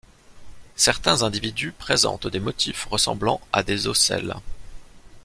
Certains 0.77 1.21
individus 1.21 1.71
présentent 1.73 2.25
des 2.25 2.39
motifs 2.39 2.85
ressemblant 2.85 3.39
à 3.53 3.61
des 3.61 3.85
ocelles. 3.87 4.33